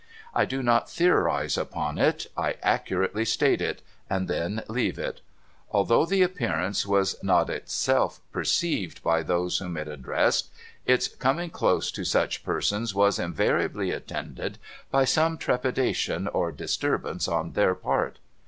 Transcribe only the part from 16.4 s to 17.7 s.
disturbance on